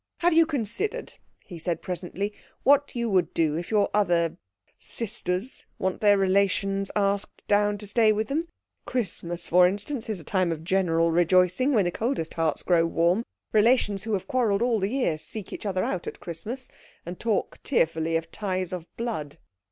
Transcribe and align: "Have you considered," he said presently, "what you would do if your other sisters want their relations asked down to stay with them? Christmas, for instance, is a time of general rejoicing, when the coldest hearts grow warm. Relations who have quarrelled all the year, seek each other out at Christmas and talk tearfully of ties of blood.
"Have 0.21 0.33
you 0.33 0.47
considered," 0.47 1.13
he 1.45 1.59
said 1.59 1.83
presently, 1.83 2.33
"what 2.63 2.95
you 2.95 3.07
would 3.11 3.35
do 3.35 3.55
if 3.55 3.69
your 3.69 3.87
other 3.93 4.37
sisters 4.75 5.63
want 5.77 6.01
their 6.01 6.17
relations 6.17 6.89
asked 6.95 7.45
down 7.47 7.77
to 7.77 7.85
stay 7.85 8.11
with 8.11 8.27
them? 8.27 8.47
Christmas, 8.87 9.45
for 9.45 9.67
instance, 9.67 10.09
is 10.09 10.19
a 10.19 10.23
time 10.23 10.51
of 10.51 10.63
general 10.63 11.11
rejoicing, 11.11 11.71
when 11.73 11.85
the 11.85 11.91
coldest 11.91 12.33
hearts 12.33 12.63
grow 12.63 12.83
warm. 12.83 13.23
Relations 13.53 14.01
who 14.01 14.13
have 14.13 14.27
quarrelled 14.27 14.63
all 14.63 14.79
the 14.79 14.87
year, 14.89 15.19
seek 15.19 15.53
each 15.53 15.67
other 15.67 15.83
out 15.83 16.07
at 16.07 16.19
Christmas 16.19 16.67
and 17.05 17.19
talk 17.19 17.59
tearfully 17.61 18.15
of 18.17 18.31
ties 18.31 18.73
of 18.73 18.87
blood. 18.97 19.37